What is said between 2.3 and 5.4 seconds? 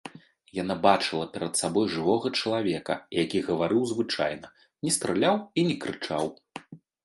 чалавека, які гаварыў звычайна, не страляў